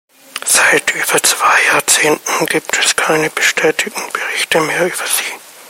[0.47, 5.39] Seit über zwei Jahrzehnten gibt es keine bestätigten Berichte mehr über sie.